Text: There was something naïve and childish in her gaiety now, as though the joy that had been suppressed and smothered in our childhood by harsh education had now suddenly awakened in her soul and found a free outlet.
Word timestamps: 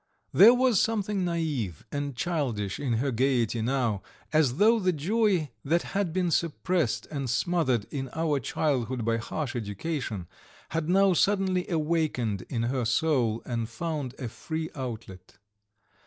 There 0.33 0.55
was 0.55 0.81
something 0.81 1.23
naïve 1.23 1.83
and 1.91 2.15
childish 2.15 2.79
in 2.79 2.93
her 2.93 3.11
gaiety 3.11 3.61
now, 3.61 4.01
as 4.33 4.55
though 4.55 4.79
the 4.79 4.91
joy 4.91 5.51
that 5.63 5.83
had 5.93 6.11
been 6.11 6.31
suppressed 6.31 7.05
and 7.11 7.29
smothered 7.29 7.85
in 7.91 8.09
our 8.13 8.39
childhood 8.39 9.05
by 9.05 9.17
harsh 9.17 9.55
education 9.55 10.25
had 10.69 10.89
now 10.89 11.13
suddenly 11.13 11.69
awakened 11.69 12.47
in 12.49 12.63
her 12.63 12.83
soul 12.83 13.43
and 13.45 13.69
found 13.69 14.15
a 14.17 14.27
free 14.27 14.71
outlet. 14.73 15.37